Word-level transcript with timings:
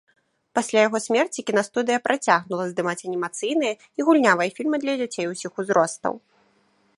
Пасля 0.59 0.79
яго 0.87 0.99
смерці 1.07 1.43
кінастудыя 1.49 1.99
працягнула 2.07 2.65
здымаць 2.71 3.05
анімацыйныя 3.11 3.73
і 4.01 4.09
гульнявыя 4.09 4.49
фільмы 4.57 4.77
для 4.87 4.97
дзяцей 5.03 5.25
усіх 5.35 5.51
узростаў. 5.63 6.13